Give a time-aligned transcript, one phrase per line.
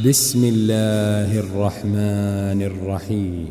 [0.00, 3.48] بسم الله الرحمن الرحيم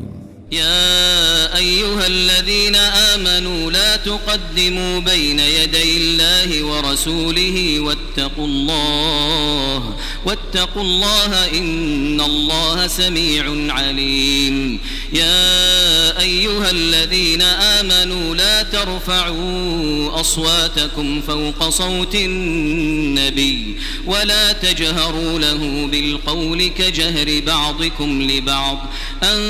[0.52, 2.74] يا أيها الذين
[3.14, 9.94] آمنوا لا تقدموا بين يدي الله ورسوله واتقوا الله
[10.26, 14.78] واتقوا الله إن الله سميع عليم
[15.12, 23.76] يا أيها الذين آمنوا لا ترفعوا أصواتكم فوق صوت النبي
[24.06, 28.90] ولا تجهروا له بالقول كجهر بعضكم لبعض
[29.22, 29.40] أن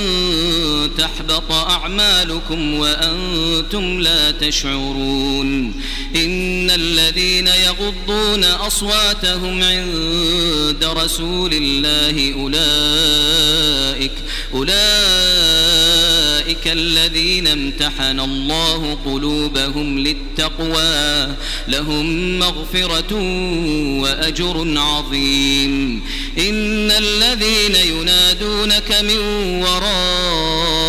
[0.99, 5.75] تحبط أعمالكم وأنتم لا تشعرون
[6.17, 14.13] إن الذين يغضون أصواتهم عند رسول الله أولئك
[14.55, 15.42] أولئك
[16.67, 21.37] الذين امتحن الله قلوبهم للتقوى
[21.69, 23.15] لهم مغفرة
[24.03, 26.03] وأجر عظيم.
[26.39, 29.19] إن الذين ينادونك من
[29.63, 30.82] وراء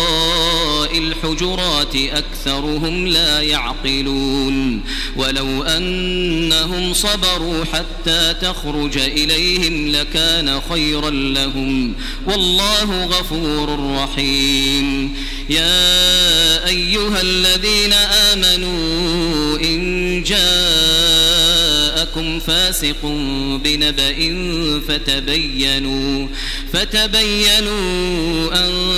[1.04, 4.80] الحجرات أكثرهم لا يعقلون
[5.16, 11.94] ولو أنهم صبروا حتى تخرج إليهم لكان خيرا لهم
[12.26, 15.14] والله غفور رحيم
[15.50, 21.54] يا أيها الذين آمنوا إن جاءكم
[22.40, 23.04] فاسق
[23.64, 24.14] بنبأ
[24.88, 26.26] فتبينوا
[26.72, 28.53] فتبينوا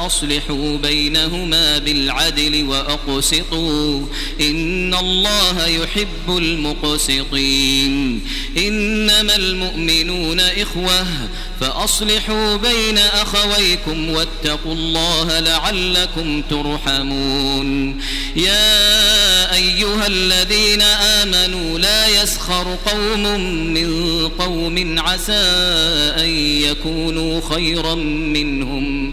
[0.00, 4.06] فأصلحوا بينهما بالعدل وأقسطوا.
[4.40, 8.20] إن الله يحب المقسطين.
[8.56, 11.06] إنما المؤمنون إخوة
[11.60, 18.00] فأصلحوا بين أخويكم واتقوا الله لعلكم ترحمون.
[18.36, 23.22] يا أيها الذين آمنوا لا يسخر قوم
[23.74, 25.32] من قوم عسى
[26.16, 26.28] أن
[26.62, 27.94] يكونوا خيرا
[28.34, 29.12] منهم.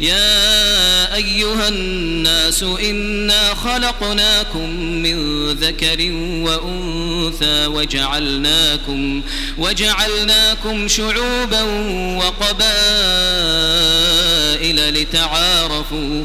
[0.00, 6.12] يا أيها الناس إنا خلقناكم من ذكر
[6.42, 9.22] وأنثى وجعلناكم
[9.58, 11.62] وجعلناكم شعوبا
[12.16, 12.64] وقبائل
[14.94, 16.24] لتعارفوا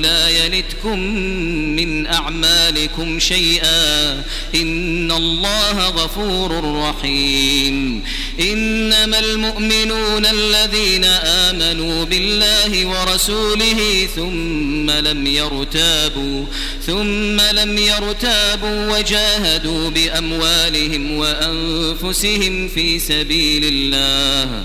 [0.00, 0.98] لا يلتكم
[1.76, 4.12] من أعمالكم شيئا.
[4.54, 8.02] إن الله غفور رحيم.
[8.40, 16.44] إنما المؤمنون الذين آمنوا بالله ورسوله ثم لم يرتابوا
[16.86, 24.64] ثم لم يرتابوا وجاهدوا بأموالهم وأنفسهم في سبيل الله.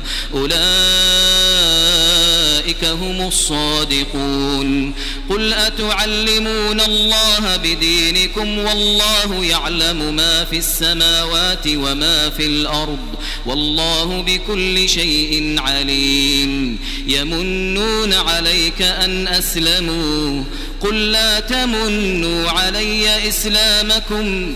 [2.84, 4.94] أولئك هم الصادقون.
[5.30, 13.00] قل أتعلمون الله بدينكم والله يعلم ما في السماوات وما في الأرض
[13.46, 16.80] والله بكل شيء عليم.
[17.08, 20.44] يمنون عليك أن أسلموا.
[20.82, 24.56] قل لا تمنوا علي إسلامكم.